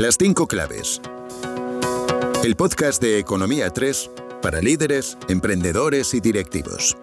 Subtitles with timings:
[0.00, 1.02] Las cinco claves.
[2.42, 6.96] El podcast de Economía 3 para líderes, emprendedores y directivos.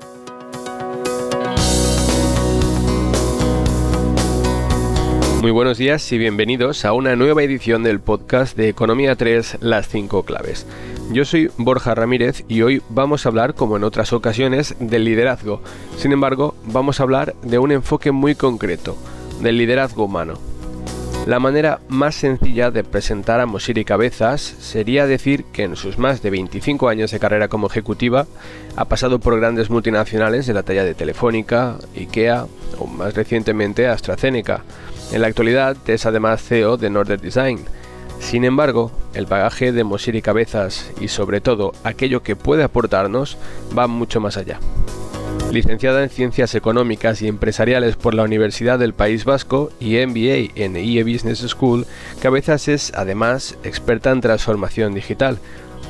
[5.44, 9.88] Muy buenos días y bienvenidos a una nueva edición del podcast de Economía 3, Las
[9.90, 10.66] 5 claves.
[11.12, 15.62] Yo soy Borja Ramírez y hoy vamos a hablar, como en otras ocasiones, del liderazgo.
[15.98, 18.98] Sin embargo, vamos a hablar de un enfoque muy concreto,
[19.40, 20.57] del liderazgo humano.
[21.28, 26.22] La manera más sencilla de presentar a Mosiri Cabezas sería decir que en sus más
[26.22, 28.28] de 25 años de carrera como ejecutiva
[28.78, 32.46] ha pasado por grandes multinacionales de la talla de Telefónica, IKEA
[32.80, 34.64] o más recientemente AstraZeneca.
[35.12, 37.60] En la actualidad es además CEO de Northern Design.
[38.22, 43.38] Sin embargo, el bagaje de Mosiri Cabezas y sobre todo aquello que puede aportarnos
[43.78, 44.62] va mucho más allá.
[45.52, 50.76] Licenciada en Ciencias Económicas y Empresariales por la Universidad del País Vasco y MBA en
[50.76, 51.86] IE Business School,
[52.22, 55.40] Cabezas es además experta en transformación digital.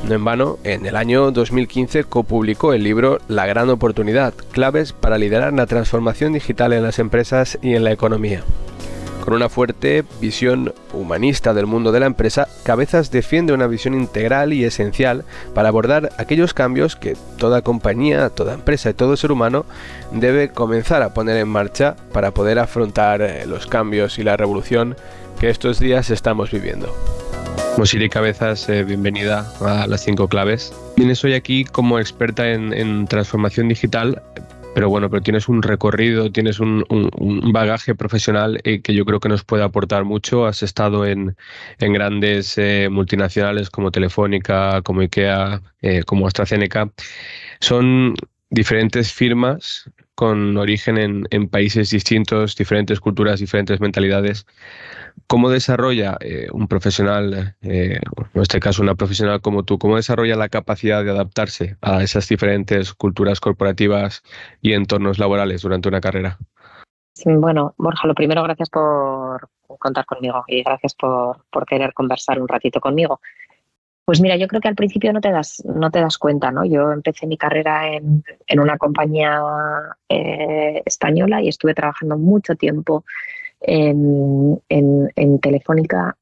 [0.08, 5.18] No en vano, en el año 2015 copublicó el libro La gran oportunidad, claves para
[5.18, 8.44] liderar la transformación digital en las empresas y en la economía.
[9.24, 14.54] Con una fuerte visión humanista del mundo de la empresa, Cabezas defiende una visión integral
[14.54, 19.66] y esencial para abordar aquellos cambios que toda compañía, toda empresa y todo ser humano
[20.12, 24.96] debe comenzar a poner en marcha para poder afrontar eh, los cambios y la revolución
[25.40, 26.96] que estos días estamos viviendo.
[27.78, 30.74] Mosiri Cabezas, eh, bienvenida a las cinco claves.
[30.96, 34.24] Vienes hoy aquí como experta en transformación digital,
[34.78, 36.86] pero bueno, pero tienes un recorrido, tienes un,
[37.52, 40.46] bagaje profesional eh, que yo creo que nos puede aportar mucho.
[40.46, 41.36] Has estado en,
[41.80, 46.92] grandes eh, multinacionales como Telefónica, como IKEA, eh, como AstraZeneca.
[47.60, 48.14] Son
[48.52, 54.46] diferentes firmas con origen en países distintos, diferentes culturas, diferentes mentalidades.
[55.30, 58.00] ¿Cómo desarrolla eh, un profesional, eh,
[58.34, 62.30] en este caso una profesional como tú, cómo desarrolla la capacidad de adaptarse a esas
[62.30, 64.24] diferentes culturas corporativas
[64.62, 66.38] y entornos laborales durante una carrera?
[67.26, 69.50] Bueno, Borja, lo primero, gracias por
[69.80, 73.20] contar conmigo y gracias por, querer conversar un ratito conmigo.
[74.06, 76.64] Pues mira, yo creo que al principio no te das, no te das cuenta, ¿no?
[76.64, 78.24] Yo empecé mi carrera en,
[78.60, 79.42] una compañía
[80.08, 83.04] eh, española y estuve trabajando mucho tiempo
[83.62, 86.18] en, en, Telefónica.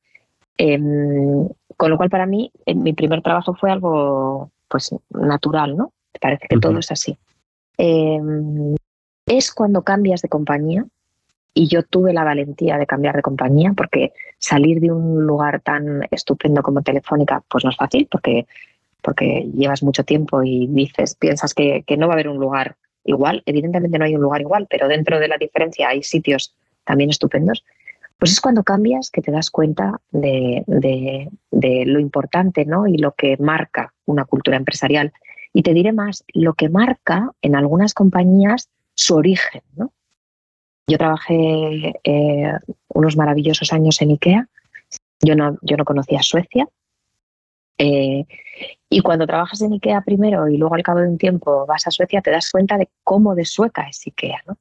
[0.58, 1.48] Em,
[1.78, 5.94] con lo cual, para mí, mi primer trabajo fue algo pues natural, ¿no?
[6.20, 7.18] Parece que todo es así.
[7.78, 8.76] Em,
[9.26, 10.86] es cuando cambias de compañía,
[11.58, 16.06] y yo tuve la valentía de cambiar de compañía, porque salir de un lugar tan
[16.12, 18.46] estupendo como Telefónica, pues no es fácil, porque,
[19.02, 22.76] porque llevas mucho tiempo y dices, piensas que, que no va a haber un lugar
[23.06, 23.42] igual.
[23.46, 26.54] Evidentemente no hay un lugar igual, pero dentro de la diferencia hay sitios
[26.86, 27.64] también estupendos,
[28.18, 30.64] pues es cuando cambias que te das cuenta de,
[31.52, 32.88] lo importante ¿no?
[32.88, 35.14] y lo que marca una cultura empresarial.
[35.54, 39.62] Y te diré más, lo que marca en algunas compañías su origen.
[39.76, 39.92] ¿no?
[40.88, 42.54] Yo trabajé eh,
[42.90, 44.48] unos maravillosos años en IKEA.
[45.22, 46.68] Yo no, yo no conocía Suecia.
[47.78, 48.26] Eh,
[48.90, 51.92] y cuando trabajas en IKEA primero y luego al cabo de un tiempo vas a
[51.92, 54.42] Suecia, te das cuenta de cómo de Sueca es IKEA.
[54.48, 54.58] ¿no?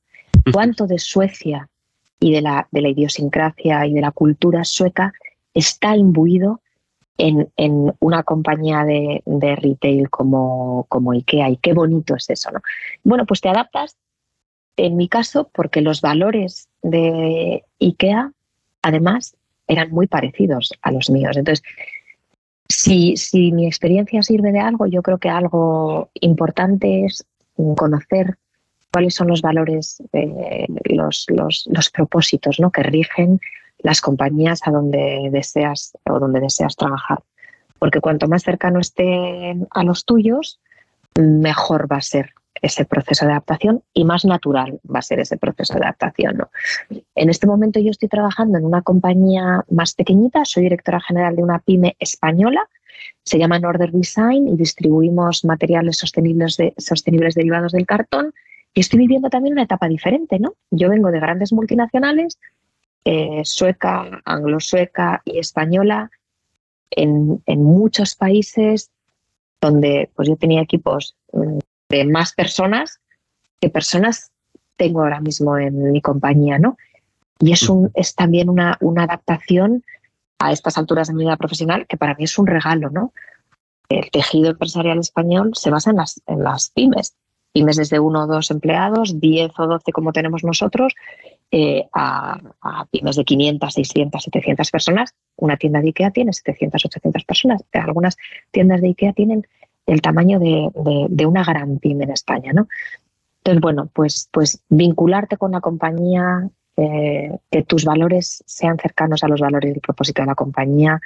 [0.53, 1.69] Cuánto de Suecia
[2.21, 5.13] y de la, de la idiosincrasia y de la cultura sueca
[5.53, 6.61] está imbuido
[7.19, 11.51] en, una compañía de, retail como, como, IKEA.
[11.51, 12.61] Y qué bonito es eso, ¿no?
[13.03, 13.97] Bueno, pues te adaptas,
[14.77, 18.33] en mi caso, porque los valores de IKEA,
[18.83, 19.37] además,
[19.69, 21.37] eran muy parecidos a los míos.
[21.37, 21.65] Entonces,
[22.69, 27.25] si, si mi experiencia sirve de algo, yo creo que algo importante es
[27.77, 28.37] conocer
[28.95, 32.71] cuáles son los valores, eh, los, los, propósitos ¿no?
[32.71, 33.41] que rigen
[33.81, 37.19] las compañías a donde deseas o donde deseas trabajar.
[37.81, 40.61] Porque cuanto más cercano esté a los tuyos,
[41.19, 42.31] mejor va a ser
[42.63, 46.37] ese proceso de adaptación y más natural va a ser ese proceso de adaptación.
[46.37, 46.51] ¿no?
[47.17, 51.43] En este momento yo estoy trabajando en una compañía más pequeñita, soy directora general de
[51.43, 52.69] una pyme española,
[53.25, 58.33] se llama Northern Design y distribuimos materiales sostenibles, de, sostenibles derivados del cartón
[58.75, 60.55] y estoy viviendo también una etapa diferente, ¿no?
[60.71, 62.39] Yo vengo de grandes multinacionales,
[63.05, 66.11] eh, sueca, anglo-sueca y española,
[66.91, 68.91] en, muchos países
[69.61, 73.01] donde pues yo tenía equipos mm, de más personas
[73.61, 74.31] que personas
[74.77, 76.77] tengo ahora mismo en mi compañía, ¿no?
[77.39, 79.85] Y es, un, es también una, una adaptación
[80.39, 83.13] a estas alturas de mi vida profesional que para mí es un regalo, ¿no?
[83.89, 87.15] El tejido empresarial español se basa en las, en las pymes
[87.55, 90.93] pymes desde uno o dos empleados, 10 o 12 como tenemos nosotros,
[91.53, 92.41] eh, a,
[92.91, 97.65] pymes de 500, 600, 700 personas una tienda de IKEA tiene 700, 800 personas.
[97.73, 98.17] Algunas
[98.51, 99.47] tiendas de IKEA tienen
[99.87, 102.67] el tamaño de, una gran pyme en España, ¿no?
[103.39, 109.29] Entonces, bueno, pues, pues vincularte con la compañía, eh, que tus valores sean cercanos a
[109.29, 111.01] los valores del propósito de la compañía,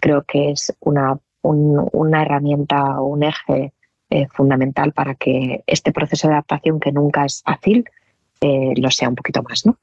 [0.00, 3.73] creo que es una, una herramienta un eje
[4.10, 7.84] eh, fundamental para que este proceso de adaptación, que nunca es fácil,
[8.40, 9.78] eh, lo sea un poquito más, ¿no?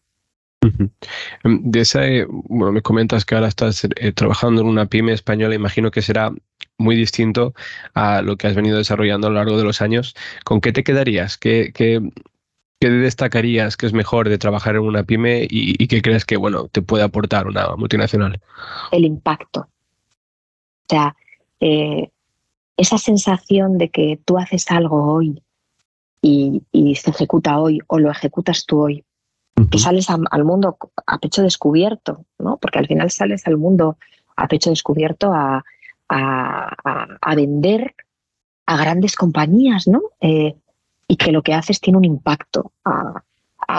[1.44, 5.90] Em, de esa, bueno, me comentas que ahora estás trabajando en una pyme española, imagino
[5.90, 6.32] que será
[6.82, 7.54] muy distinto
[7.94, 10.16] a lo que has venido desarrollando a lo largo de los años.
[10.44, 11.38] ¿Con qué te quedarías?
[11.38, 12.02] ¿Qué, qué,
[12.80, 16.68] qué destacarías que es mejor de trabajar en una pyme y, qué crees que bueno,
[16.68, 18.42] te puede aportar una multinacional?
[18.92, 19.62] El impacto.
[19.62, 21.16] O sea,
[21.60, 22.10] eh,
[22.82, 25.44] esa sensación de que tú haces algo hoy
[26.22, 26.64] y,
[26.96, 29.06] se ejecuta hoy o lo ejecutas tú hoy,
[29.70, 32.58] que sales al mundo a pecho descubierto, ¿no?
[32.58, 33.98] Porque al final sales al mundo
[34.36, 35.64] a pecho descubierto a,
[36.10, 37.96] a, vender
[38.66, 40.02] a grandes compañías, ¿no?
[40.20, 40.56] Eh,
[41.08, 43.22] y que lo que haces tiene un impacto, a,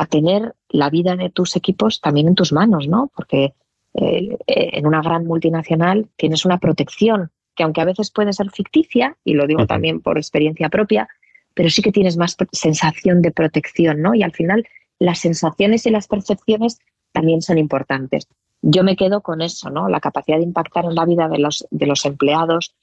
[0.08, 3.10] tener la vida de tus equipos también en tus manos, ¿no?
[3.14, 3.52] Porque
[3.94, 9.16] eh, en una gran multinacional tienes una protección que aunque a veces puede ser ficticia,
[9.24, 11.08] y lo digo también por experiencia propia,
[11.54, 14.14] pero sí que tienes más sensación de protección, ¿no?
[14.14, 14.66] Y al final
[14.98, 16.78] las sensaciones y las percepciones
[17.12, 18.26] también son importantes
[18.62, 19.88] yo me quedo con eso, ¿no?
[19.88, 22.74] La capacidad de impactar en la vida de los, de los empleados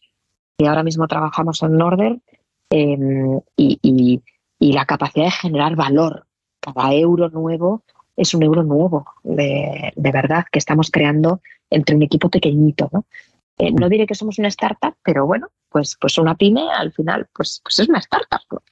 [0.57, 2.19] que ahora mismo trabajamos en Norder
[2.69, 4.21] em, y,
[4.59, 6.25] la capacidad de generar valor.
[6.59, 7.83] Cada euro nuevo
[8.17, 11.39] es un euro nuevo, de, verdad, que estamos creando
[11.69, 13.05] entre un equipo pequeñito, ¿no?
[13.59, 17.27] Eh, no diré que somos una startup, pero bueno, pues, pues una pyme al final
[17.33, 18.63] pues, pues es una startup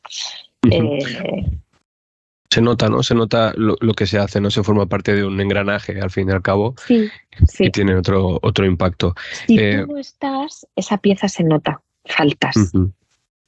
[2.49, 3.03] se nota, ¿no?
[3.03, 6.29] Se nota lo, que se hace, no se forma parte de un engranaje al fin
[6.29, 6.75] y al cabo.
[6.87, 7.09] Sí,
[7.47, 7.65] sí.
[7.65, 9.13] Y tiene otro, otro impacto.
[9.47, 12.55] Si eh, tú no estás, esa pieza se nota, faltas.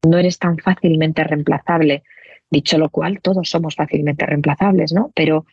[0.06, 2.03] No eres tan fácilmente reemplazable.
[2.51, 5.12] Dicho lo cual, todos somos fácilmente reemplazables, ¿no?
[5.15, 5.45] Pero,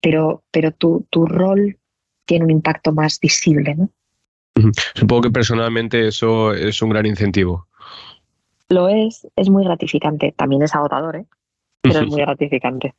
[0.00, 1.78] pero, pero tu, tu rol
[2.24, 3.90] tiene un impacto más visible, ¿no?
[4.94, 7.66] Supongo que personalmente eso es un gran incentivo.
[8.68, 10.32] Lo es, es muy gratificante.
[10.36, 11.26] También es agotador, ¿eh?
[11.82, 12.94] pero es muy gratificante.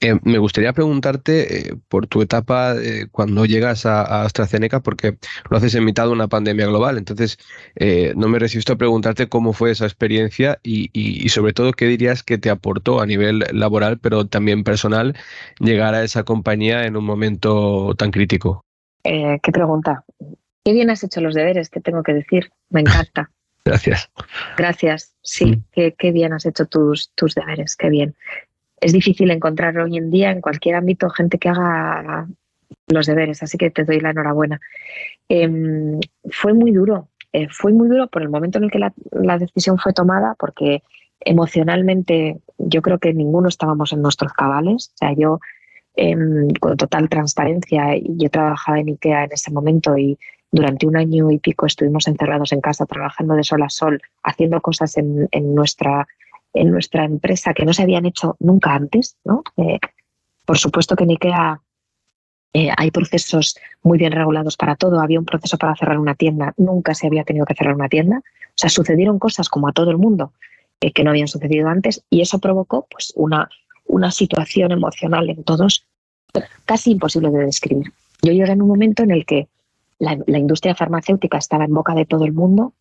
[0.00, 5.18] Eh, me gustaría preguntarte eh, por tu etapa eh, cuando llegas a, AstraZeneca, porque
[5.50, 6.98] lo haces en mitad de una pandemia global.
[6.98, 7.38] Entonces,
[8.16, 12.38] no me resisto a preguntarte cómo fue esa experiencia y, sobre todo qué dirías que
[12.38, 15.16] te aportó a nivel laboral, pero también personal,
[15.58, 18.64] llegar a esa compañía en un momento tan crítico.
[19.42, 20.04] Qué pregunta.
[20.64, 22.50] Qué bien has hecho los deberes, te tengo que decir.
[22.70, 23.30] Me encanta.
[23.64, 24.10] Gracias.
[24.56, 25.14] Gracias.
[25.22, 28.14] Sí, qué, bien has hecho tus, tus deberes, qué bien.
[28.80, 32.26] Es difícil encontrar hoy en día en cualquier ámbito gente que haga
[32.86, 34.60] los deberes, así que te doy la enhorabuena.
[35.28, 36.00] Em,
[36.30, 39.78] fue muy duro, eh, fue muy duro por el momento en el que la, decisión
[39.78, 40.82] fue tomada, porque
[41.20, 44.92] emocionalmente yo creo que ninguno estábamos en nuestros cabales.
[44.94, 45.40] O sea, yo
[45.98, 50.18] em, con total transparencia, yo trabajaba en IKEA en ese momento y
[50.50, 54.60] durante un año y pico estuvimos encerrados en casa trabajando de sol a sol, haciendo
[54.60, 56.06] cosas en, nuestra,
[56.54, 59.16] en nuestra empresa que no se habían hecho nunca antes.
[59.24, 59.42] ¿no?
[59.56, 59.78] Eh,
[60.44, 61.60] por supuesto que en IKEA
[62.54, 65.00] eh, hay procesos muy bien regulados para todo.
[65.00, 68.18] Había un proceso para cerrar una tienda, nunca se había tenido que cerrar una tienda.
[68.18, 70.32] O sea, sucedieron cosas como a todo el mundo
[70.80, 73.50] eh, que no habían sucedido antes y eso provocó pues, una,
[73.84, 75.84] una situación emocional en todos
[76.64, 77.92] casi imposible de describir.
[78.22, 79.48] Yo llegué en un momento en el que
[79.98, 82.72] la, industria farmacéutica estaba en boca de todo el mundo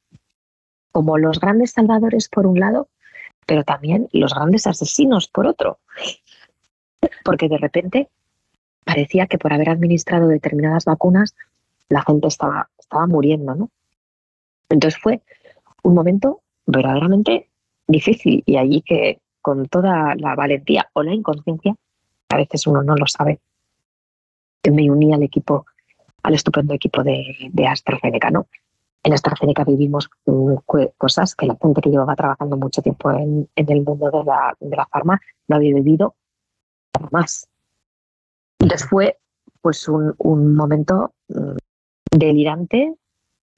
[0.91, 2.89] como los grandes salvadores por un lado,
[3.45, 5.79] pero también los grandes asesinos por otro.
[7.23, 8.09] Porque de repente
[8.83, 11.35] parecía que por haber administrado determinadas vacunas
[11.89, 13.69] la gente estaba, estaba muriendo, ¿no?
[14.69, 15.21] Entonces fue
[15.83, 17.49] un momento verdaderamente
[17.87, 21.75] difícil y allí que con toda la valentía o la inconsciencia,
[22.29, 23.39] a veces uno no lo sabe,
[24.71, 25.65] me uní al equipo
[26.23, 28.29] al estupendo equipo de, AstraZeneca.
[28.29, 28.47] ¿no?
[29.03, 30.09] En AstraZeneca vivimos
[30.97, 34.75] cosas que la gente que llevaba trabajando mucho tiempo en, el mundo de la, de
[34.75, 36.15] la farma no había vivido
[37.11, 37.47] más.
[38.59, 39.17] Entonces fue
[39.61, 41.55] pues un, momento mm,
[42.11, 42.93] delirante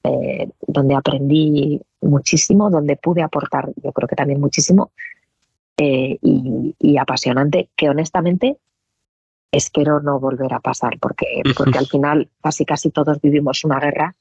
[0.03, 4.91] eh, donde aprendí muchísimo, donde pude aportar yo creo que también muchísimo
[5.81, 8.57] eh, y, apasionante, que honestamente
[9.49, 11.25] espero no volver a pasar, porque,
[11.57, 14.13] porque al final casi casi todos vivimos una guerra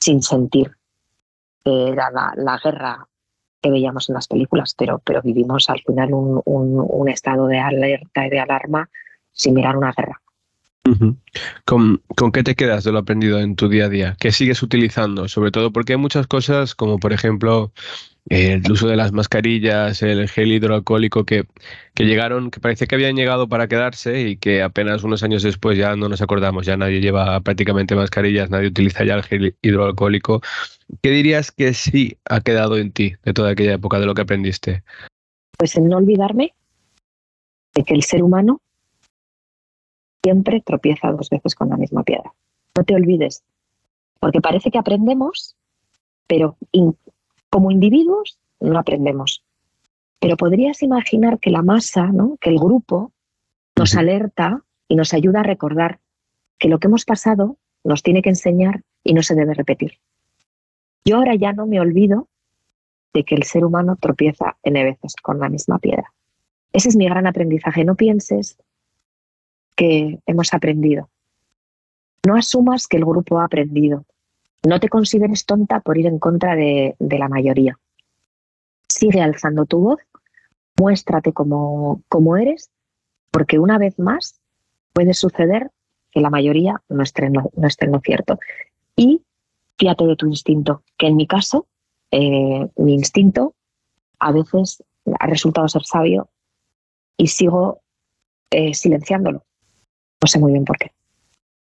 [0.00, 0.74] sin sentir
[1.62, 3.06] que era la, guerra
[3.60, 8.26] que veíamos en las películas, pero, pero vivimos al final un, un, estado de alerta
[8.26, 8.88] y de alarma
[9.30, 10.22] sin mirar una guerra.
[11.66, 12.00] ¿Con,
[12.32, 14.16] qué te quedas de lo aprendido en tu día a día?
[14.18, 15.28] ¿Qué sigues utilizando?
[15.28, 17.72] Sobre todo porque hay muchas cosas como por ejemplo
[18.26, 21.46] el uso de las mascarillas, el gel hidroalcohólico que,
[21.94, 25.76] que llegaron, que parece que habían llegado para quedarse y que apenas unos años después
[25.76, 30.40] ya no nos acordamos, ya nadie lleva prácticamente mascarillas, nadie utiliza ya el gel hidroalcohólico.
[31.02, 34.22] ¿Qué dirías que sí ha quedado en ti de toda aquella época, de lo que
[34.22, 34.84] aprendiste?
[35.58, 36.54] Pues en no olvidarme
[37.74, 38.60] de que el ser humano
[40.22, 42.32] siempre tropieza dos veces con la misma piedra.
[42.76, 43.44] No te olvides,
[44.18, 45.54] porque parece que aprendemos,
[46.26, 46.56] pero
[47.54, 49.44] como individuos no aprendemos.
[50.18, 52.36] Pero podrías imaginar que la masa, ¿no?
[52.40, 53.12] que el grupo,
[53.76, 56.00] nos alerta y nos ayuda a recordar
[56.58, 60.00] que lo que hemos pasado nos tiene que enseñar y no se debe repetir.
[61.04, 62.26] Yo ahora ya no me olvido
[63.12, 66.12] de que el ser humano tropieza n veces con la misma piedra.
[66.72, 67.84] Ese es mi gran aprendizaje.
[67.84, 68.58] No pienses
[69.76, 71.08] que hemos aprendido.
[72.26, 74.06] No asumas que el grupo ha aprendido.
[74.64, 77.78] No te consideres tonta por ir en contra de, la mayoría.
[78.88, 80.00] Sigue alzando tu voz,
[80.78, 82.00] muéstrate como,
[82.38, 82.70] eres,
[83.30, 84.40] porque una vez más
[84.94, 85.70] puede suceder
[86.10, 88.38] que la mayoría no esté, no, esté en lo cierto.
[88.96, 89.22] Y
[89.76, 91.66] fíjate de tu instinto, que en mi caso,
[92.10, 93.54] eh, mi instinto
[94.18, 94.82] a veces
[95.18, 96.30] ha resultado ser sabio
[97.18, 97.82] y sigo
[98.50, 99.44] eh, silenciándolo.
[100.22, 100.92] No sé muy bien por qué.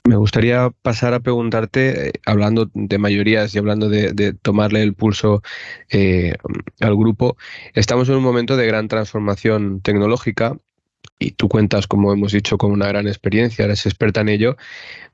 [0.07, 5.43] Me gustaría pasar a preguntarte, eh, hablando de mayorías y hablando de, tomarle el pulso
[5.91, 6.35] eh,
[6.81, 7.37] al grupo,
[7.75, 10.57] estamos en un momento de gran transformación tecnológica
[11.19, 14.57] y tú cuentas, como hemos dicho, con una gran experiencia, eres experta en ello,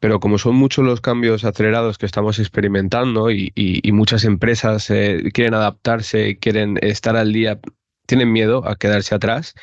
[0.01, 3.53] pero como son muchos los cambios acelerados que estamos experimentando y,
[3.93, 7.61] muchas empresas eh, quieren adaptarse, quieren estar al día,
[8.07, 9.55] tienen miedo a quedarse atrás,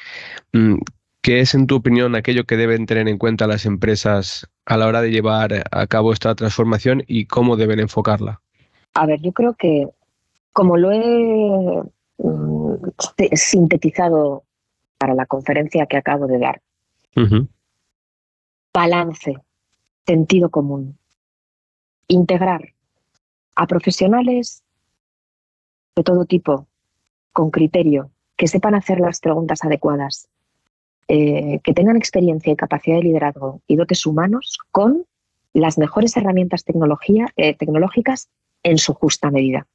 [0.54, 0.78] mm,
[1.22, 4.88] ¿Qué es, en tu opinión, aquello que deben tener en cuenta las empresas a la
[4.88, 8.42] hora de llevar a cabo esta transformación y cómo deben enfocarla?
[8.94, 9.88] A ver, yo creo que
[10.54, 11.84] como lo he
[12.18, 12.90] mm,
[13.34, 14.44] sintetizado
[14.98, 16.62] para la conferencia que acabo de dar,
[18.74, 19.36] balance,
[20.06, 20.98] sentido común,
[22.08, 22.74] integrar
[23.56, 24.64] a profesionales
[25.96, 26.68] de todo tipo,
[27.34, 30.30] con criterio, que sepan hacer las preguntas adecuadas,
[31.12, 35.08] eh, que tengan experiencia y capacidad de liderazgo y dotes humanos con
[35.56, 38.30] las mejores herramientas eh, tecnológicas
[38.62, 39.66] en su justa medida.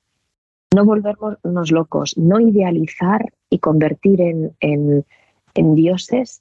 [0.73, 5.05] No volvernos locos, no idealizar y convertir en,
[5.55, 6.41] dioses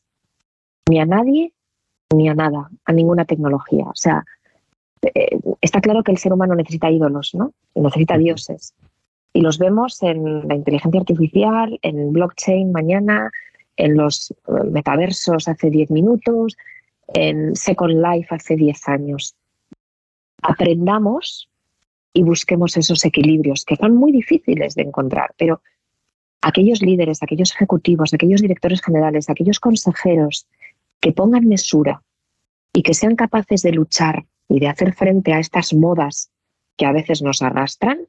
[0.88, 1.54] ni a nadie
[2.14, 3.86] ni a nada, a ninguna tecnología.
[3.86, 4.24] O sea,
[5.02, 7.52] eh, está claro que el ser humano necesita ídolos, ¿no?
[7.74, 8.76] necesita dioses.
[9.34, 13.32] Y los vemos en la inteligencia artificial, en blockchain mañana,
[13.78, 16.56] en los eh, metaversos hace 10 minutos,
[17.08, 19.36] en Second Life hace 10 años.
[20.42, 21.50] Aprendamos
[22.14, 25.62] y busquemos esos equilibrios que son muy difíciles de encontrar, pero
[26.42, 30.48] aquellos líderes, aquellos ejecutivos, aquellos directores generales, aquellos consejeros
[31.00, 32.04] que pongan mesura
[32.74, 36.30] y que sean capaces de luchar y de hacer frente a estas modas
[36.78, 38.00] que a veces nos arrastran,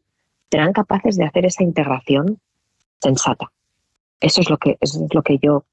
[0.50, 2.38] serán capaces de hacer esa integración
[3.00, 3.50] sensata.
[4.24, 5.66] Eso es lo que, es lo que yo,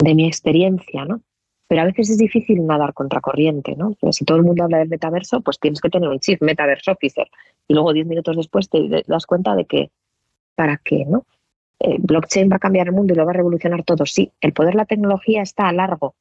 [0.00, 1.20] de mi experiencia, ¿no?
[1.68, 3.94] Pero a veces es difícil nadar contracorriente, ¿no?
[4.10, 7.28] si todo el mundo habla del metaverso, pues tienes que tener un chip Metaverse Officer.
[7.68, 9.90] Y luego diez minutos después te das cuenta de que,
[10.56, 11.26] ¿para qué, no?
[11.78, 14.04] Eh, blockchain va a cambiar el mundo y lo va a revolucionar todo.
[14.04, 16.14] Sí, el poder de la tecnología está a largo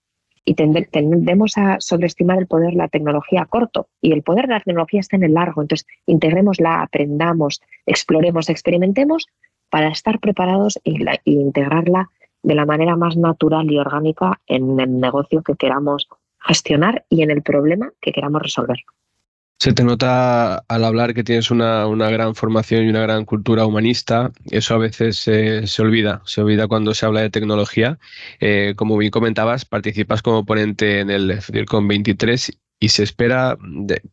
[0.44, 4.54] y tendemos a sobreestimar el poder de la tecnología a corto y el poder de
[4.54, 5.62] la tecnología está en el largo.
[5.64, 9.28] Entonces, integrémosla, aprendamos, exploremos, experimentemos
[9.70, 12.10] para estar preparados e, integrarla
[12.44, 16.08] de la manera más natural y orgánica en el negocio que queramos
[16.40, 18.78] gestionar y en el problema que queramos resolver.
[19.58, 24.32] Se te nota al hablar que tienes una, gran formación y una gran cultura humanista.
[24.52, 27.98] Eso a veces se olvida, se olvida cuando se habla de tecnología.
[28.42, 33.58] Eh, como bien comentabas, participas como ponente en el FDIRCON 23 y se espera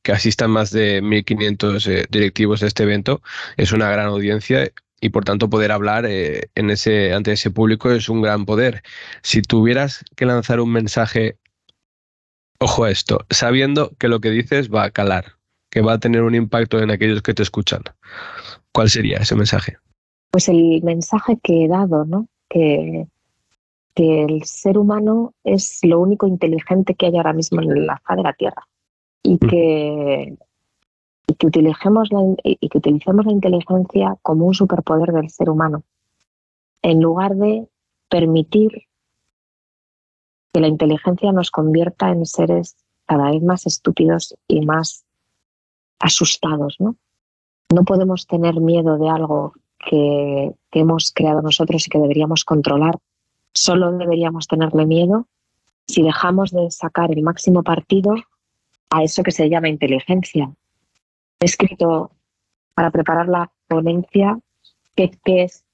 [0.02, 3.20] que asistan más de 1.500 eh, directivos a este evento.
[3.56, 4.70] Es una gran audiencia
[5.02, 8.82] y por tanto poder hablar eh, en ese, ante ese público es un gran poder.
[9.20, 11.38] Si tuvieras que lanzar un mensaje,
[12.60, 15.24] ojo a esto, sabiendo que lo que dices va a calar,
[15.70, 17.82] que va a tener un impacto en aquellos que te escuchan,
[18.72, 19.76] ¿cuál sería ese mensaje?
[20.30, 22.28] Pues el mensaje que he dado, ¿no?
[22.48, 23.08] Que,
[23.96, 28.18] que el ser humano es lo único inteligente que hay ahora mismo en la faz
[28.18, 28.68] de la Tierra
[29.24, 29.38] y mm.
[29.38, 30.36] que
[31.32, 35.82] y que utilicemos la, y que utilicemos la inteligencia como un superpoder del ser humano,
[36.82, 37.66] en lugar de
[38.10, 38.82] permitir
[40.52, 45.06] que la inteligencia nos convierta en seres cada vez más estúpidos y más
[45.98, 46.96] asustados, ¿no?
[47.72, 52.98] No podemos tener miedo de algo que, que hemos creado nosotros y que deberíamos controlar.
[53.54, 55.26] Solo deberíamos tenerle miedo
[55.88, 58.14] si dejamos de sacar el máximo partido
[58.90, 60.52] a eso que se llama inteligencia.
[61.42, 62.12] He escrito
[62.72, 64.38] para preparar la ponencia
[64.94, 65.64] qué, es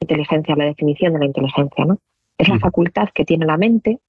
[0.00, 1.84] inteligencia, la definición de la inteligencia.
[1.84, 1.98] ¿no?
[2.36, 4.00] Es la facultad que tiene la mente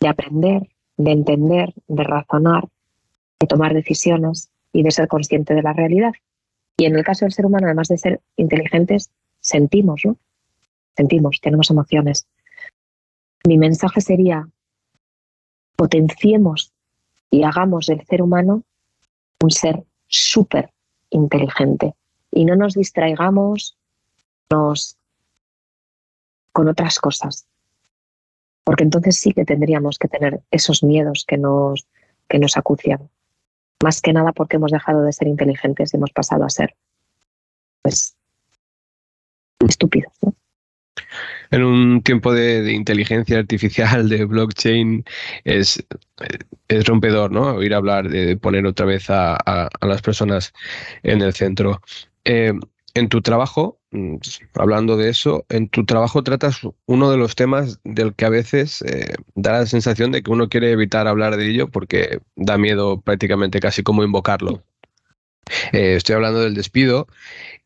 [0.00, 0.68] de aprender,
[0.98, 2.68] de entender, de razonar,
[3.40, 6.12] de tomar decisiones y de ser consciente de la realidad.
[6.76, 10.18] Y en el caso del ser humano, además de ser inteligentes, sentimos, ¿no?
[10.94, 12.26] Sentimos, tenemos emociones.
[13.46, 14.46] Mi mensaje sería,
[15.74, 16.74] potenciemos
[17.30, 18.62] y hagamos del ser humano
[19.40, 20.72] un ser súper
[21.10, 21.94] inteligente
[22.30, 23.76] y no nos distraigamos
[24.50, 24.96] nos,
[26.52, 27.46] con otras cosas.
[28.64, 31.86] Porque entonces sí que tendríamos que tener esos miedos que nos,
[32.28, 33.08] que nos acucian.
[33.82, 36.74] Más que nada porque hemos dejado de ser inteligentes y hemos pasado a ser
[37.82, 38.16] pues
[39.60, 40.12] estúpidos.
[40.22, 40.34] ¿no?
[41.50, 45.04] En un tiempo de, inteligencia artificial, de blockchain,
[45.44, 45.84] es,
[46.86, 47.54] rompedor, ¿no?
[47.54, 50.52] Oír hablar de poner otra vez a, las personas
[51.02, 51.80] en el centro.
[52.24, 52.52] Eh,
[52.94, 54.16] en tu trabajo, mm,
[54.54, 58.82] hablando de eso, en tu trabajo tratas uno de los temas del que a veces
[58.82, 63.00] eh, da la sensación de que uno quiere evitar hablar de ello porque da miedo
[63.00, 64.62] prácticamente casi como invocarlo.
[65.72, 67.06] Eh, estoy hablando del despido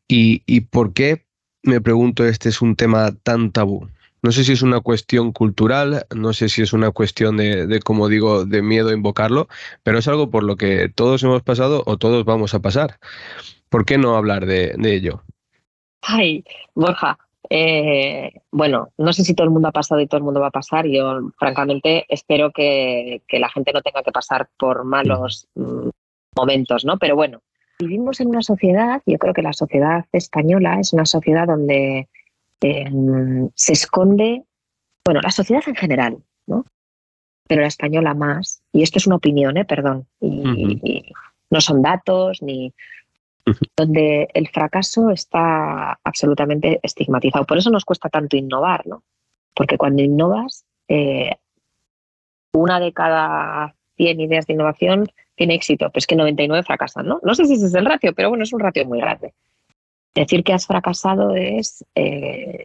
[0.06, 1.24] y por qué
[1.62, 3.88] me pregunto, este es un tema tan tabú.
[4.22, 8.08] No sé si es una cuestión cultural, no sé si es una cuestión de, como
[8.08, 9.48] digo, de miedo a invocarlo,
[9.82, 12.98] pero es algo por lo que todos hemos pasado o todos vamos a pasar.
[13.68, 15.22] ¿Por qué no hablar de, ello?
[16.02, 17.18] Ay, Borja,
[17.50, 20.48] eh, bueno, no sé si todo el mundo ha pasado y todo el mundo va
[20.48, 20.86] a pasar.
[20.86, 25.88] Yo, francamente, espero que, la gente no tenga que pasar por malos mm,
[26.36, 26.96] momentos, ¿no?
[26.98, 27.42] Pero bueno,
[27.82, 32.08] vivimos en una sociedad, yo creo que la sociedad española es una sociedad donde
[32.60, 34.44] em, se esconde,
[35.04, 36.64] bueno, la sociedad en general, ¿no?
[37.48, 39.64] Pero la española más, y esto es una opinión, ¿eh?
[39.64, 41.12] perdón, y,
[41.50, 42.72] no son datos ni
[43.76, 47.44] donde el fracaso está absolutamente estigmatizado.
[47.44, 49.02] Por eso nos cuesta tanto innovar, ¿no?
[49.54, 51.32] Porque cuando innovas, eh,
[52.52, 57.20] una de cada 100 ideas de innovación tiene éxito, pues que 99 fracasan, ¿no?
[57.22, 59.32] No sé si ese es el ratio, pero bueno, es un ratio muy grande.
[60.12, 62.64] Decir que has fracasado es, eh,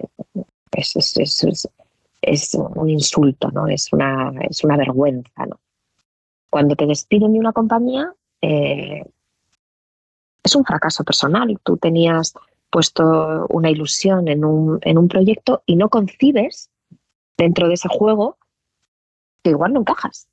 [0.71, 3.67] es, un insulto, ¿no?
[3.67, 5.59] Es una, es una vergüenza, ¿no?
[6.49, 9.03] Cuando te despiden de una compañía, eh,
[10.43, 11.59] es un fracaso personal.
[11.63, 12.33] Tú tenías
[12.71, 16.71] puesto una ilusión en un, en un proyecto y no concibes
[17.37, 18.37] dentro de ese juego
[19.43, 20.27] que igual no encajas.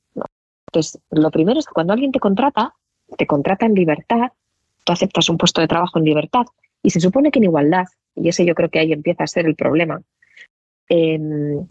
[0.74, 2.74] Entonces, lo primero es que cuando alguien te contrata,
[3.16, 4.32] te contrata en libertad,
[4.82, 6.46] tú aceptas un puesto de trabajo en libertad
[6.82, 9.46] y se supone que en igualdad, y ese yo creo que ahí empieza a ser
[9.46, 10.02] el problema.
[10.88, 11.64] Em,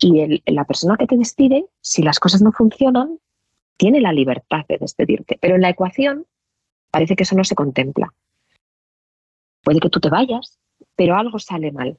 [0.00, 3.18] y la persona que te despide, si las cosas no funcionan,
[3.78, 6.26] tiene la libertad de despedirte, pero en la ecuación
[6.90, 8.12] parece que eso no se contempla.
[9.62, 10.58] Puede que tú te vayas,
[10.94, 11.96] pero algo sale mal.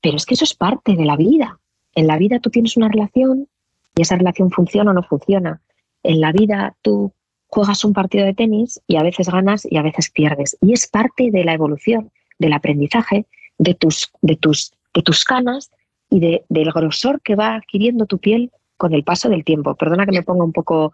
[0.00, 1.60] Pero es que eso es parte de la vida.
[1.94, 3.46] En la vida tú tienes una relación
[3.96, 5.60] y esa relación funciona o no funciona.
[6.02, 7.12] En la vida tú
[7.46, 10.56] juegas un partido de tenis y a veces ganas y a veces pierdes.
[10.60, 13.26] Y es parte de la evolución, del aprendizaje,
[13.58, 15.70] de tus, de tus, de tus canas
[16.08, 19.74] y de, del grosor que va adquiriendo tu piel con el paso del tiempo.
[19.74, 20.92] Perdona que me ponga un poco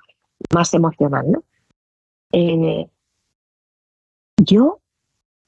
[0.52, 1.44] más emocional, ¿no?
[2.32, 2.86] Eh,
[4.38, 4.80] yo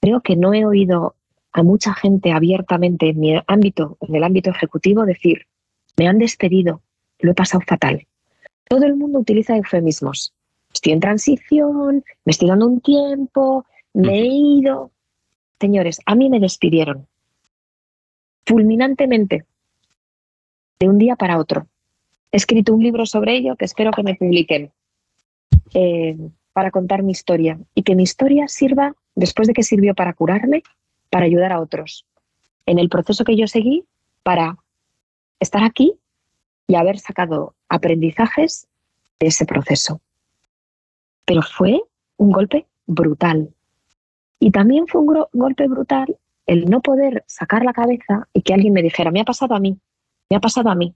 [0.00, 1.16] creo que no he oído
[1.52, 5.46] a mucha gente abiertamente en mi ámbito, en el ámbito ejecutivo, decir,
[5.96, 6.82] me han despedido,
[7.20, 8.06] lo he pasado fatal.
[8.68, 10.32] Todo el mundo utiliza eufemismos.
[10.72, 14.90] Estoy en transición, me estoy dando un tiempo, me he ido.
[15.60, 17.06] Señores, a mí me despidieron
[18.46, 19.44] fulminantemente
[20.78, 21.66] de un día para otro.
[22.30, 24.70] He escrito un libro sobre ello que espero que me publiquen
[25.74, 26.16] eh,
[26.52, 30.62] para contar mi historia y que mi historia sirva, después de que sirvió para curarme,
[31.10, 32.06] para ayudar a otros.
[32.66, 33.84] En el proceso que yo seguí,
[34.22, 34.58] para
[35.40, 35.94] estar aquí
[36.68, 38.68] y haber sacado aprendizajes
[39.18, 40.00] de ese proceso.
[41.24, 41.80] Pero fue
[42.18, 43.48] un golpe brutal.
[44.38, 48.72] Y también fue un golpe brutal el no poder sacar la cabeza y que alguien
[48.72, 49.78] me dijera, me ha pasado a mí,
[50.30, 50.94] me ha pasado a mí,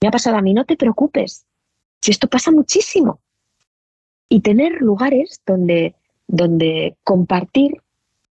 [0.00, 1.46] me ha pasado a mí, no te preocupes,
[2.00, 3.20] si esto pasa muchísimo.
[4.28, 5.94] Y tener lugares donde,
[6.26, 7.80] donde compartir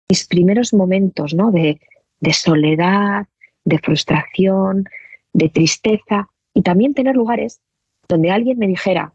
[0.10, 1.52] mis primeros momentos ¿no?
[1.52, 1.80] de,
[2.20, 3.28] de soledad,
[3.66, 4.86] de frustración,
[5.34, 7.62] de tristeza, y también tener lugares
[8.10, 9.14] donde alguien me dijera,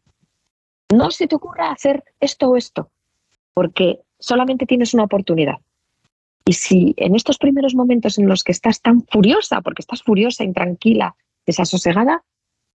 [0.92, 2.88] no se te ocurra hacer esto o esto,
[3.52, 5.56] porque solamente tienes una oportunidad.
[6.44, 10.44] Y si en estos primeros momentos en los que estás tan furiosa, porque estás furiosa,
[10.44, 12.22] intranquila, desasosegada,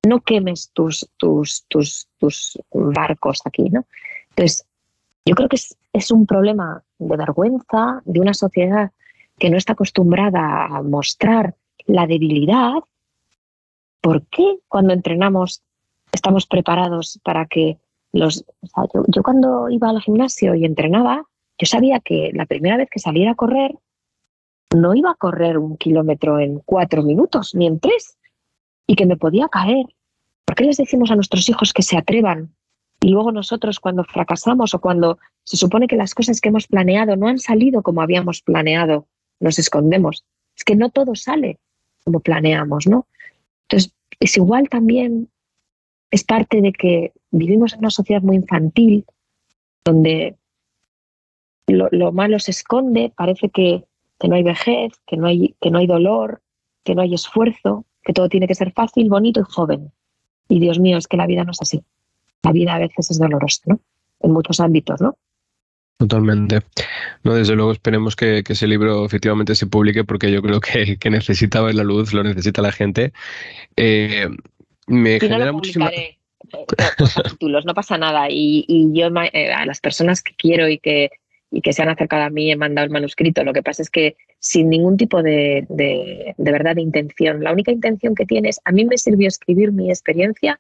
[0.05, 3.85] no quemes tus, tus, tus, tus barcos aquí, ¿no?
[4.31, 4.65] Entonces,
[5.25, 8.91] yo creo que es, es un problema de vergüenza de una sociedad
[9.39, 12.83] que no está acostumbrada a mostrar la debilidad.
[14.07, 15.63] ¿Por qué cuando entrenamos
[16.13, 17.77] estamos preparados para que
[18.13, 18.45] los...
[19.09, 21.25] yo, cuando iba al gimnasio y entrenaba,
[21.57, 23.75] yo sabía que la primera vez que saliera a correr,
[24.73, 28.17] no iba a correr un kilómetro en cuatro minutos, ni en tres,
[28.87, 29.87] y que me podía caer.
[30.45, 32.55] ¿Por qué les decimos a nuestros hijos que se atrevan?
[33.01, 37.17] Y luego nosotros cuando fracasamos o cuando se supone que las cosas que hemos planeado
[37.17, 39.05] no han salido como habíamos planeado,
[39.41, 40.23] nos escondemos.
[40.55, 41.59] Es que no todo sale
[42.05, 43.05] como planeamos, ¿no?
[43.67, 45.29] Entonces, es igual también,
[46.11, 49.05] es parte de que vivimos en una sociedad muy infantil,
[49.83, 50.35] donde
[51.67, 53.83] lo, malo se esconde, parece que,
[54.27, 56.41] no hay vejez, que no hay, que no hay dolor,
[56.83, 59.91] que no hay esfuerzo, que todo tiene que ser fácil, bonito y joven.
[60.49, 61.83] Y Dios mío, es que la vida no es así.
[62.41, 63.79] La vida a veces es dolorosa, ¿no?
[64.21, 65.17] En muchos ámbitos, ¿no?
[65.97, 66.59] Totalmente.
[67.23, 71.09] No, desde luego esperemos que, ese libro efectivamente se publique porque yo creo que, que
[71.09, 73.13] necesita ver la luz, lo necesita la gente.
[73.75, 74.27] Eh,
[74.85, 75.91] me genera muchísima...
[77.31, 78.27] títulos, no pasa nada.
[78.29, 81.09] Y, yo eh, a las personas que quiero y que,
[81.49, 83.43] y que se han acercado a mí he mandado el manuscrito.
[83.43, 87.43] Lo que pasa es que sin ningún tipo de, de, verdad de intención.
[87.43, 90.59] La única intención que tienes, a mí me sirvió escribir mi experiencia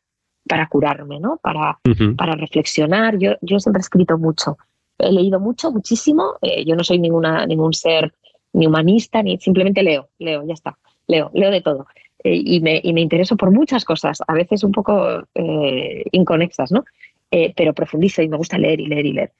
[0.49, 1.39] para curarme, ¿no?
[1.43, 1.77] Para,
[2.17, 3.19] para reflexionar.
[3.19, 4.57] Yo, yo siempre he escrito mucho.
[4.97, 6.35] He leído mucho, muchísimo.
[6.41, 8.13] Eh, yo no soy ninguna, ningún ser
[8.53, 10.77] ni humanista, ni simplemente leo, leo, ya está.
[11.07, 11.87] Leo, leo de todo.
[12.23, 16.71] Eh, y, me, y me intereso por muchas cosas, a veces un poco eh, inconexas,
[16.71, 16.83] ¿no?
[17.29, 19.33] pero profundizo y me gusta leer y leer y leer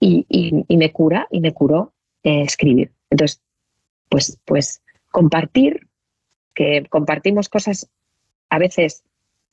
[0.00, 1.92] y, me cura y me curó
[2.22, 2.92] eh, escribir.
[3.10, 3.42] Entonces,
[4.08, 5.88] pues, pues compartir,
[6.54, 7.88] que compartimos cosas
[8.50, 9.04] a veces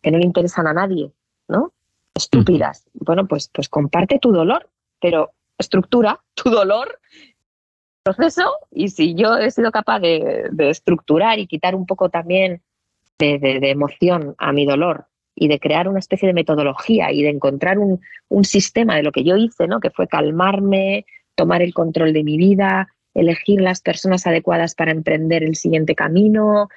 [0.02, 1.12] que no le interesan a nadie,
[1.48, 1.74] ¿no?
[2.14, 2.86] Estúpidas.
[2.94, 4.70] Bueno, pues, pues comparte tu dolor,
[5.02, 7.00] pero estructura tu dolor,
[8.04, 12.62] proceso, y si yo he sido capaz de, estructurar y quitar un poco también
[13.18, 17.78] de emoción a mi dolor y de crear una especie de metodología y de encontrar
[17.80, 18.00] un,
[18.44, 19.80] sistema de lo que yo hice, ¿no?
[19.80, 25.44] que fue calmarme, tomar el control de mi vida, elegir las personas adecuadas para emprender
[25.44, 26.70] el siguiente camino,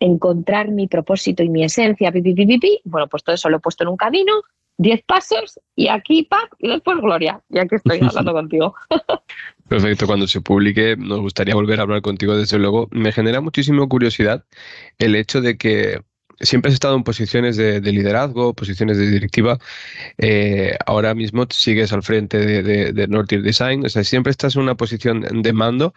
[0.00, 3.90] encontrar mi propósito y mi esencia, pi, bueno, pues todo eso lo he puesto en
[3.90, 4.32] un camino,
[4.76, 7.40] diez pasos y aquí, pa, y después gloria.
[7.50, 8.74] Y aquí estoy hablando contigo.
[9.68, 12.88] Perfecto, cuando se publique nos gustaría volver a hablar contigo, desde luego.
[12.90, 14.44] Me genera muchísima curiosidad
[14.98, 16.00] el hecho de que
[16.40, 19.58] siempre has estado en posiciones de, liderazgo, posiciones de directiva.
[20.18, 24.74] Eh, ahora mismo sigues al frente de, de, Design, o sea, siempre estás en una
[24.74, 25.94] posición de mando.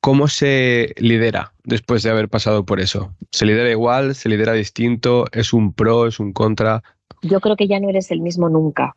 [0.00, 3.16] ¿Cómo se lidera después de haber pasado por eso?
[3.30, 4.14] ¿Se lidera igual?
[4.14, 5.24] ¿Se lidera distinto?
[5.32, 6.06] ¿Es un pro?
[6.06, 6.82] ¿Es un contra?
[7.24, 8.96] Yo creo que ya no eres el mismo nunca.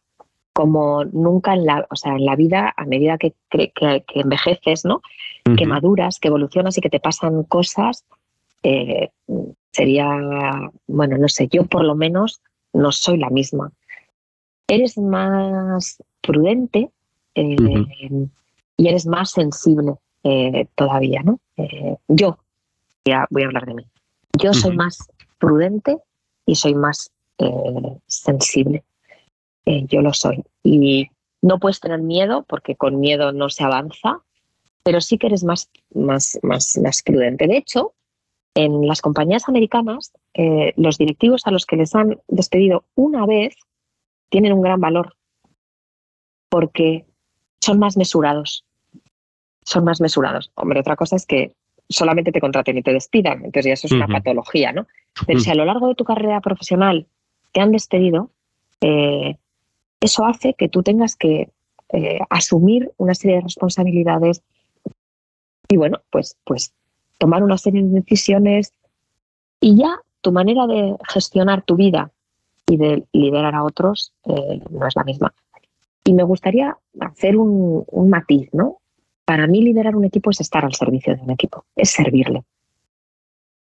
[0.54, 3.72] Como nunca en la, o sea, en la vida, a medida que, que,
[4.16, 5.02] envejeces, ¿no?
[5.58, 8.04] Que maduras, que evolucionas y que te pasan cosas,
[8.64, 9.12] eh,
[9.72, 10.10] sería,
[10.88, 12.42] bueno, no sé, yo por lo menos
[12.74, 13.72] no soy la misma.
[14.68, 16.90] Eres más prudente
[17.36, 17.56] eh,
[18.76, 21.40] y eres más sensible eh, todavía, ¿no?
[22.08, 22.40] yo,
[23.06, 23.86] ya voy a hablar de mí.
[24.38, 24.98] Yo soy más
[25.40, 25.98] prudente
[26.46, 27.12] y soy más
[28.08, 28.84] sensible.
[29.66, 30.44] yo lo soy.
[30.64, 31.10] Y
[31.42, 34.22] no puedes tener miedo porque con miedo no se avanza,
[34.84, 37.48] pero sí que eres más, más, más, más prudente.
[37.48, 37.94] De hecho,
[38.56, 43.56] en las compañías americanas, eh, los directivos a los que les han despedido una vez
[44.30, 45.16] tienen un gran valor
[46.50, 47.06] porque
[47.60, 48.66] son más mesurados.
[49.64, 50.52] Son más mesurados.
[50.56, 51.54] Hombre, otra cosa es que
[51.90, 54.88] solamente te contraten y te despidan, entonces ya eso es una patología, ¿no?
[55.26, 57.08] Pero si a lo largo de tu carrera profesional
[57.58, 58.30] te han despedido,
[58.82, 59.36] eh,
[60.00, 61.50] eso hace que tú tengas que
[61.90, 64.44] eh, asumir una serie de responsabilidades
[65.68, 66.72] y bueno, pues, pues
[67.18, 68.74] tomar una serie de decisiones
[69.60, 69.90] y ya
[70.22, 72.12] tu manera de gestionar tu vida
[72.68, 75.34] y de liderar a otros eh, no es la misma.
[76.04, 78.78] Y me gustaría hacer un, matiz, ¿no?
[79.26, 82.44] Para mí liderar un equipo es estar al servicio de un equipo, es servirle.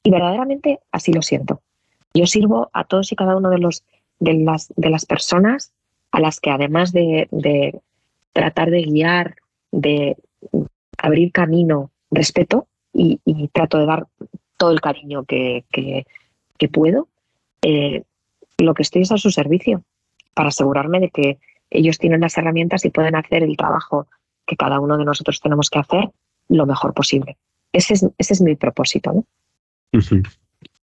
[0.03, 1.61] Y verdaderamente así lo siento.
[2.15, 3.85] Yo sirvo a todos y cada uno de, los,
[4.19, 5.73] de, las, de las personas
[6.11, 7.81] a las que además de, de
[8.33, 9.37] tratar de guiar,
[9.71, 10.17] de
[10.99, 14.07] abrir camino, respeto, y, trato de dar
[14.57, 15.65] todo el cariño que,
[16.73, 17.09] puedo.
[17.63, 18.05] Eh,
[18.59, 19.83] lo que estoy es a su servicio
[20.35, 21.39] para asegurarme de que
[21.71, 24.07] ellos tienen las herramientas y pueden hacer el trabajo
[24.47, 26.11] que cada uno de nosotros tenemos que hacer
[26.49, 27.37] lo mejor posible.
[27.73, 29.13] Ese es, ese es mi propósito.
[29.13, 29.27] ¿no?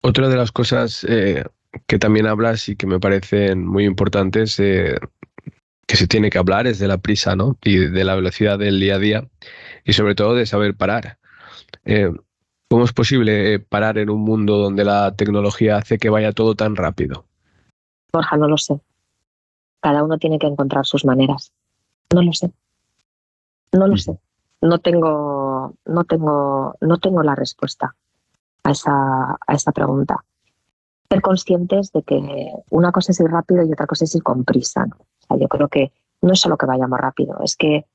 [0.01, 1.45] Otra de las cosas eh,
[1.87, 4.99] que también hablas y que me parecen muy importantes eh,
[5.87, 7.57] que se tiene que hablar es de la prisa, ¿no?
[7.65, 9.29] Y de la velocidad del día a día
[9.85, 11.19] y sobre todo de saber parar.
[11.85, 12.13] Eh,
[12.71, 16.77] ¿Cómo es posible parar en un mundo donde la tecnología hace que vaya todo tan
[16.77, 17.25] rápido?
[18.13, 18.79] Borja, no lo sé.
[19.81, 21.53] Cada uno tiene que encontrar sus maneras.
[22.15, 22.53] No lo sé.
[23.73, 24.19] No lo sé.
[24.61, 27.95] No tengo, no tengo, no tengo la respuesta
[28.69, 30.25] a esa, a esa pregunta.
[31.09, 34.45] Ser conscientes de que una cosa es ir rápido y otra cosa es ir con
[34.45, 34.87] prisa.
[34.87, 37.87] O sea, yo creo que no es solo que vayamos rápido, es que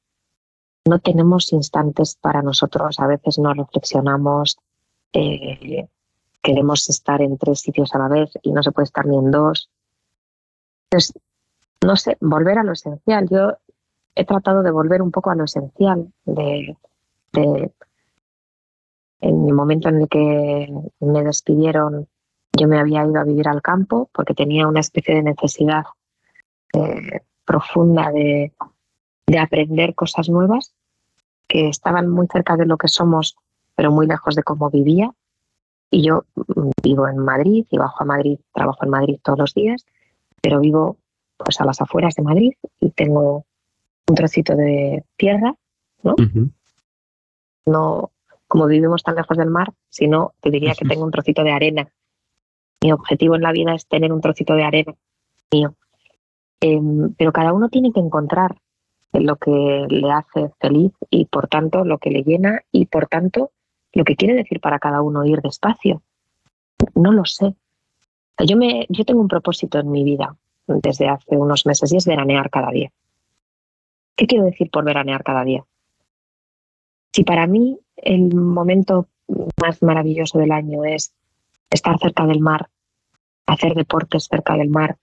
[0.86, 3.00] no tenemos instantes para nosotros.
[3.00, 4.58] A veces no reflexionamos,
[5.14, 5.88] eh,
[6.42, 9.30] queremos estar en tres sitios a la vez y no se puede estar ni en
[9.32, 9.70] dos.
[10.90, 11.14] Entonces,
[11.86, 13.30] no sé, volver a lo esencial.
[13.30, 13.58] Yo
[14.16, 16.76] he tratado de volver un poco a lo esencial, de,
[19.24, 22.08] en el momento en el que me despidieron,
[22.58, 25.84] yo me había ido a vivir al campo porque tenía una especie de necesidad
[26.74, 28.52] eh, profunda de,
[29.26, 30.74] de aprender cosas nuevas
[31.48, 33.38] que estaban muy cerca de lo que somos,
[33.76, 35.10] pero muy lejos de cómo vivía.
[35.90, 39.54] Y yo mm, vivo en Madrid y bajo a Madrid, trabajo en Madrid todos los
[39.54, 39.86] días,
[40.42, 40.98] pero vivo
[41.38, 43.46] pues a las afueras de Madrid y tengo
[44.08, 45.56] un trocito de tierra,
[46.02, 46.16] ¿no?
[47.66, 48.12] No,
[48.54, 51.92] como vivimos tan lejos del mar, sino te diría que tengo un trocito de arena.
[52.84, 54.94] Mi objetivo en la vida es tener un trocito de arena
[55.52, 55.74] mío.
[56.62, 58.56] Em, pero cada uno tiene que encontrar
[59.12, 63.50] lo que le hace feliz y por tanto lo que le llena y por tanto
[63.92, 66.04] lo que quiere decir para cada uno ir despacio.
[66.94, 67.56] No lo sé.
[68.38, 70.38] Yo, me, yo tengo un propósito en mi vida
[70.68, 72.92] desde hace unos meses y es veranear cada día.
[74.16, 75.66] ¿Qué quiero decir por veranear cada día?
[77.14, 79.08] Si para mí el momento
[79.62, 81.14] más maravilloso del año es
[81.70, 82.70] estar cerca del mar,
[83.46, 84.98] hacer deportes cerca del mar,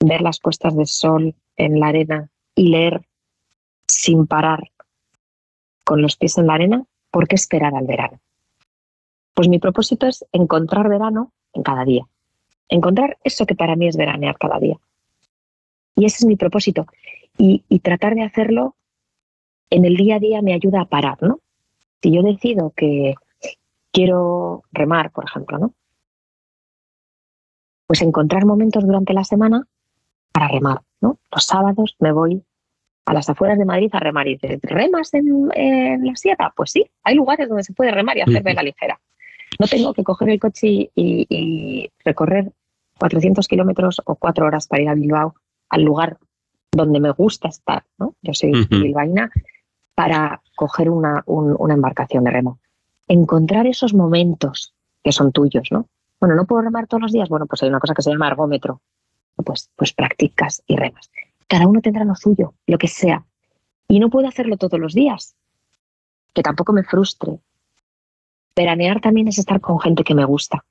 [0.00, 3.02] ver las puestas de sol en la arena y leer
[3.86, 4.70] sin parar
[5.84, 8.20] con los pies en la arena, ¿por qué esperar al verano?
[9.34, 12.06] Pues mi propósito es encontrar verano en cada día.
[12.68, 14.78] Encontrar eso que para mí es veranear cada día.
[15.96, 16.86] Y ese es mi propósito
[17.36, 18.76] y, tratar de hacerlo
[19.70, 21.40] en el día a día me ayuda a parar, ¿no?
[22.02, 23.14] Si yo decido que
[23.92, 25.74] quiero remar, por ejemplo, ¿no?
[27.86, 29.66] Pues encontrar momentos durante la semana
[30.32, 31.18] para remar, ¿no?
[31.32, 32.42] Los sábados me voy
[33.06, 35.48] a las afueras de Madrid a remar y dices, ¿remas en,
[36.06, 36.52] la sierra?
[36.54, 39.00] Pues sí, hay lugares donde se puede remar y hacer vela ligera.
[39.58, 42.52] No tengo que coger el coche y, y recorrer
[42.98, 45.34] 400 kilómetros o cuatro horas para ir a Bilbao,
[45.70, 46.18] al lugar
[46.70, 48.14] donde me gusta estar, ¿no?
[48.22, 49.30] Yo soy bilbaína,
[50.00, 52.58] para coger una, una embarcación de remo.
[53.06, 54.72] Encontrar esos momentos
[55.04, 55.90] que son tuyos, ¿no?
[56.18, 57.28] Bueno, ¿no puedo remar todos los días?
[57.28, 58.80] Bueno, pues hay una cosa que se llama ergómetro.
[59.44, 61.10] Pues, pues practicas y remas.
[61.46, 63.26] Cada uno tendrá lo suyo, lo que sea.
[63.88, 65.34] Y no puedo hacerlo todos los días,
[66.32, 67.38] que tampoco me frustre.
[68.56, 70.64] Veranear también es estar con gente que me gusta,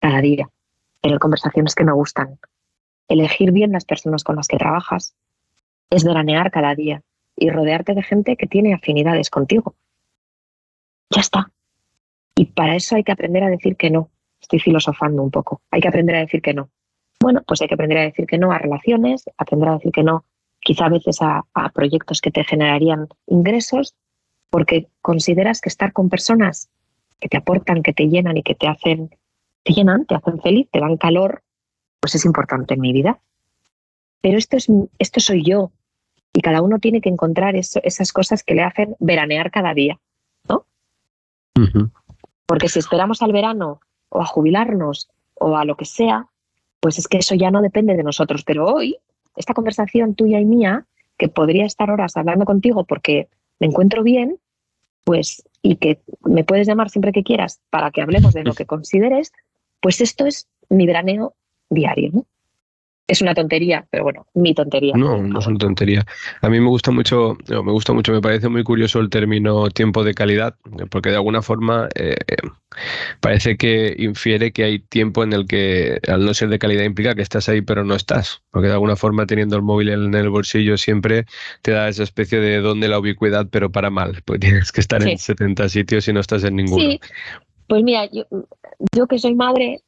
[0.00, 0.50] cada día,
[1.00, 2.38] tener conversaciones que me gustan,
[3.08, 5.14] elegir bien las personas con las que trabajas,
[5.88, 7.02] es veranear cada día
[7.36, 9.74] y rodearte de gente que tiene afinidades contigo.
[11.10, 11.50] Ya está.
[12.36, 14.10] Y para eso hay que aprender a decir que no.
[14.40, 15.62] Estoy filosofando un poco.
[15.70, 16.68] Hay que aprender a decir que no.
[17.20, 20.02] Bueno, pues hay que aprender a decir que no a relaciones, aprender a decir que
[20.02, 20.24] no
[20.60, 21.44] quizá a veces a,
[21.74, 23.94] proyectos que te generarían ingresos,
[24.50, 26.70] porque consideras que estar con personas
[27.20, 29.10] que te aportan, que te llenan y que te hacen,
[29.62, 31.42] te llenan, te hacen feliz, te dan calor,
[32.00, 33.20] pues es importante en mi vida.
[34.22, 34.68] Pero esto, es,
[34.98, 35.70] esto soy yo
[36.34, 40.00] y cada uno tiene que encontrar esas cosas que le hacen veranear cada día,
[40.48, 40.66] ¿no?
[42.44, 46.26] Porque si esperamos al verano o a jubilarnos o a lo que sea,
[46.80, 48.42] pues es que eso ya no depende de nosotros.
[48.44, 48.98] Pero hoy,
[49.36, 53.28] esta conversación tuya y mía, que podría estar horas hablando contigo porque
[53.60, 54.38] me encuentro bien,
[55.04, 58.66] pues, y que me puedes llamar siempre que quieras para que hablemos de lo que
[58.66, 59.32] consideres,
[59.80, 61.34] pues esto es mi veraneo
[61.70, 62.10] diario.
[62.12, 62.26] ¿no?
[63.06, 64.94] Es una tontería, pero bueno, mi tontería.
[64.96, 66.06] No, no es una tontería.
[66.40, 70.04] A mí me gusta mucho, me gusta mucho, me parece muy curioso el término tiempo
[70.04, 70.56] de calidad,
[70.90, 72.16] porque de alguna forma eh,
[73.20, 77.14] parece que infiere que hay tiempo en el que, al no ser de calidad, implica
[77.14, 80.30] que estás ahí pero no estás, porque de alguna forma teniendo el móvil en el
[80.30, 81.26] bolsillo siempre
[81.60, 84.80] te da esa especie de don de la ubicuidad, pero para mal, pues tienes que
[84.80, 86.82] estar en 70 sitios y no estás en ninguno.
[86.82, 87.00] Sí.
[87.66, 88.24] Pues mira, yo,
[88.94, 89.82] yo que soy madre,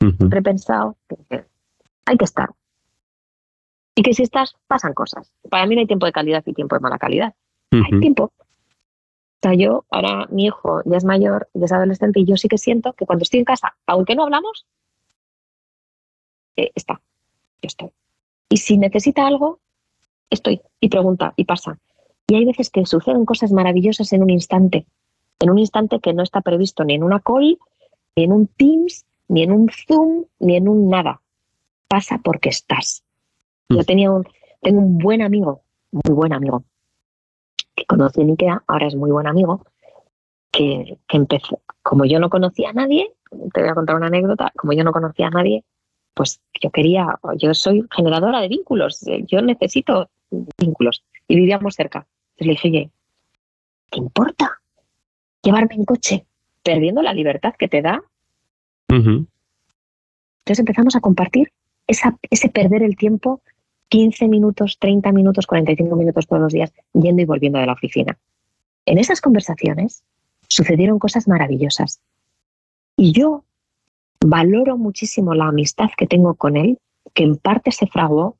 [0.00, 0.96] he pensado
[1.28, 1.49] que
[2.06, 2.50] hay que estar.
[3.94, 5.32] Y que si estás, pasan cosas.
[5.50, 7.34] Para mí no hay tiempo de calidad y tiempo de mala calidad.
[7.70, 8.32] Hay tiempo.
[9.42, 12.48] O sea, yo, ahora mi hijo ya es mayor, ya es adolescente, y yo sí
[12.48, 14.66] que siento que cuando estoy en casa, aunque no hablamos,
[16.56, 17.00] eh, está,
[17.62, 17.90] yo estoy.
[18.50, 19.60] Y si necesita algo,
[20.28, 21.78] estoy, y pregunta, y pasa.
[22.26, 24.86] Y hay veces que suceden cosas maravillosas en un instante,
[25.38, 27.58] en un instante que no está previsto ni en una call,
[28.16, 31.22] ni en un Teams, ni en un Zoom, ni en un nada.
[31.90, 33.02] Pasa porque estás.
[33.68, 33.76] Mm.
[33.76, 34.24] Yo tenía un,
[34.62, 36.62] tengo un buen amigo, muy buen amigo,
[37.74, 39.66] que conocí en Ikea, ahora es muy buen amigo,
[40.52, 43.12] que, que empezó, como yo no conocía a nadie,
[43.52, 45.64] te voy a contar una anécdota, como yo no conocía a nadie,
[46.14, 50.10] pues yo quería, yo soy generadora de vínculos, yo necesito
[50.58, 52.06] vínculos y vivíamos cerca.
[52.36, 52.90] Entonces le dije, oye,
[53.90, 54.60] ¿te importa
[55.42, 56.26] llevarme en coche
[56.62, 58.00] perdiendo la libertad que te da?
[58.88, 61.52] Entonces empezamos a compartir
[61.90, 63.40] ese perder el tiempo
[63.88, 68.16] 15 minutos, 30 minutos, 45 minutos todos los días yendo y volviendo de la oficina.
[68.86, 70.04] En esas conversaciones
[70.48, 72.00] sucedieron cosas maravillosas.
[72.96, 73.44] Y yo
[74.20, 76.78] valoro muchísimo la amistad que tengo con él,
[77.14, 78.36] que en parte se fraguó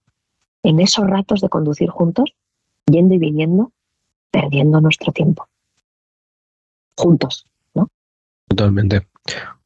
[0.63, 2.35] en esos ratos de conducir juntos,
[2.87, 3.73] yendo y viniendo,
[4.31, 5.49] perdiendo nuestro tiempo.
[6.97, 7.89] Juntos, ¿no?
[8.49, 9.07] Totalmente,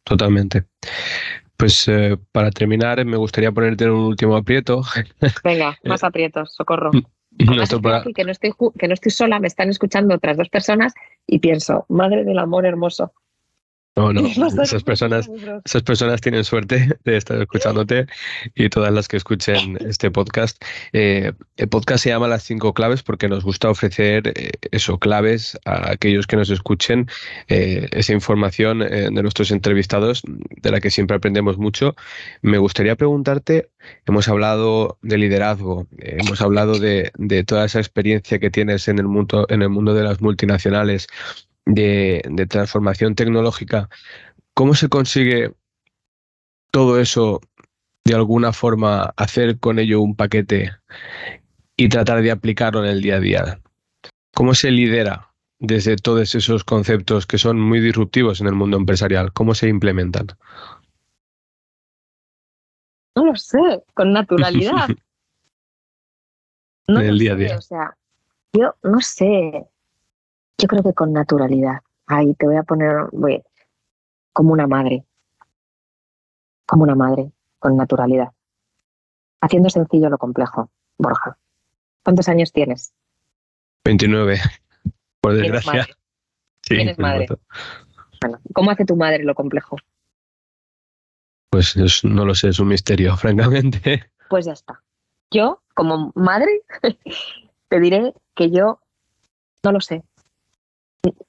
[0.05, 0.65] totalmente.
[1.57, 4.83] Pues eh, para terminar, me gustaría ponerte en un último aprieto.
[5.43, 6.91] Venga, más eh, aprietos, socorro.
[6.91, 7.45] que,
[8.25, 10.95] no estoy, que no estoy sola, me están escuchando otras dos personas
[11.27, 13.13] y pienso, madre del amor hermoso,
[13.97, 14.27] no, no,
[14.63, 15.31] esas personas,
[15.65, 18.07] esas personas tienen suerte de estar escuchándote
[18.55, 20.63] y todas las que escuchen este podcast.
[20.93, 25.59] Eh, el podcast se llama Las cinco claves porque nos gusta ofrecer eh, eso, claves
[25.65, 27.09] a aquellos que nos escuchen,
[27.49, 31.95] eh, esa información de nuestros entrevistados de la que siempre aprendemos mucho.
[32.43, 33.71] Me gustaría preguntarte,
[34.07, 39.07] hemos hablado de liderazgo, hemos hablado de, de toda esa experiencia que tienes en el
[39.07, 41.09] mundo, en el mundo de las multinacionales
[41.67, 43.89] de, transformación tecnológica,
[44.55, 45.55] ¿cómo se consigue
[46.71, 47.41] todo eso
[48.05, 50.73] de alguna forma hacer con ello un paquete
[51.77, 53.61] y tratar de aplicarlo en el día a día?
[54.35, 59.33] ¿Cómo se lidera desde todos esos conceptos que son muy disruptivos en el mundo empresarial?
[59.33, 60.27] ¿Cómo se implementan?
[63.17, 64.89] No lo sé, con naturalidad.
[66.89, 67.57] en el día a día.
[67.57, 67.97] o sea,
[68.53, 69.67] yo no sé,
[70.65, 71.83] yo creo que con naturalidad.
[72.07, 73.43] Ahí te voy a poner, voy,
[74.33, 75.05] como una madre.
[76.65, 78.33] Como una madre, con naturalidad.
[79.43, 81.37] Haciendo sencillo lo complejo, Borja.
[82.03, 82.95] ¿Cuántos años tienes?
[83.85, 84.41] 29,
[85.21, 85.85] por desgracia.
[86.63, 87.27] Sí, ¿Tienes madre?
[88.23, 89.77] Bueno, ¿cómo hace tu madre lo complejo?
[91.51, 94.11] Pues no lo sé, es un misterio, francamente.
[94.31, 94.83] Pues ya está.
[95.31, 96.63] Yo, como madre,
[97.69, 98.81] te diré que yo
[99.63, 100.03] no lo sé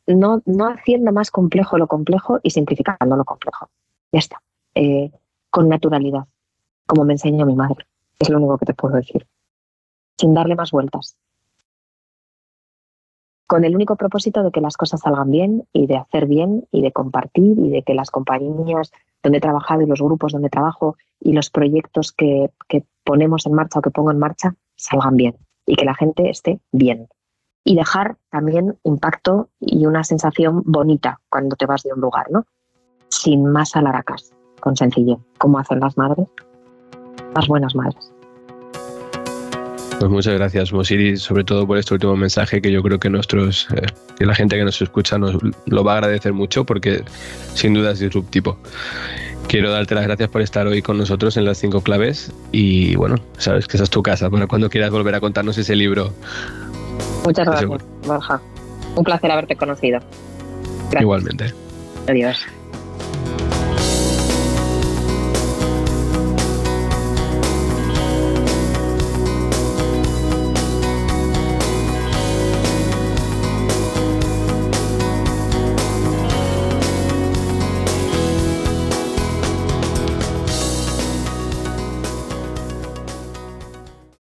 [0.07, 3.69] no, no haciendo más complejo lo complejo y simplificando lo complejo.
[4.11, 4.41] Ya está.
[4.73, 5.11] Eh,
[5.49, 6.25] con naturalidad,
[6.85, 7.85] como me enseñó mi madre.
[8.19, 9.27] Es lo único que te puedo decir.
[10.17, 11.17] Sin darle más vueltas.
[13.47, 16.81] Con el único propósito de que las cosas salgan bien y de hacer bien y
[16.81, 20.97] de compartir y de que las compañías donde he trabajado y los grupos donde trabajo
[21.19, 25.38] y los proyectos que, que ponemos en marcha o que pongo en marcha salgan bien
[25.65, 27.07] y que la gente esté bien
[27.65, 32.45] y dejar también impacto y una sensación bonita cuando te vas de un lugar, ¿no?
[33.10, 36.28] Sin más alaracas, con sencillo, como hacen las madres,
[37.36, 38.12] las buenas madres.
[39.99, 43.67] Pues muchas gracias, Mosiri, sobre todo por este último mensaje que yo creo que nuestros,
[43.71, 47.04] eh, que la gente que nos escucha nos lo va a agradecer mucho porque
[47.56, 48.60] sin duda es disruptivo.
[49.47, 53.15] Quiero darte las gracias por estar hoy con nosotros en las cinco claves y bueno,
[53.38, 56.13] sabes que esa es tu casa para cuando quieras volver a contarnos ese libro
[57.25, 58.41] Muchas gracias, Borja.
[58.95, 59.99] Un placer haberte conocido.
[60.99, 61.53] Igualmente.
[62.07, 62.45] Adiós.